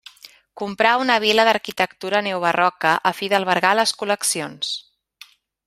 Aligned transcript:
Comprà 0.61 0.93
una 1.01 1.17
vil·la 1.23 1.45
d'arquitectura 1.49 2.21
neobarroca 2.29 2.95
a 3.11 3.13
fi 3.19 3.31
d'albergar 3.35 3.77
les 3.81 3.95
col·leccions. 4.01 4.73